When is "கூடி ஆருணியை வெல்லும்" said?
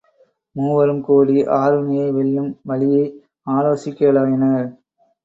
1.01-2.49